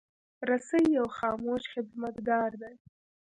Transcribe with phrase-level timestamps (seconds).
[0.49, 2.75] رسۍ یو خاموش خدمتګار دی.